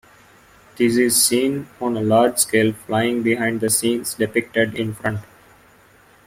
This 0.77 0.97
is 0.97 1.21
seen 1.23 1.67
on 1.79 1.95
a 1.95 2.01
large 2.01 2.39
scale 2.39 2.73
flying 2.73 3.21
behind 3.21 3.61
the 3.61 3.69
scenes 3.69 4.15
depicted 4.15 4.73
in 4.73 4.95
front. 4.95 5.19